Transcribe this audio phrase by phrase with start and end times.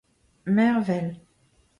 [0.45, 1.13] mervel